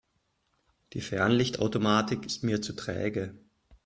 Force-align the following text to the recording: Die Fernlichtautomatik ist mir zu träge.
Die 0.93 1.01
Fernlichtautomatik 1.01 2.25
ist 2.25 2.43
mir 2.43 2.59
zu 2.63 2.73
träge. 2.73 3.35